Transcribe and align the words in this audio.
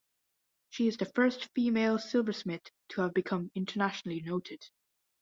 She 0.71 0.87
is 0.87 0.97
the 0.97 1.05
first 1.05 1.49
female 1.53 1.99
silversmith 1.99 2.71
to 2.89 3.01
have 3.01 3.13
become 3.13 3.51
internationally 3.53 4.19
noted. 4.21 4.65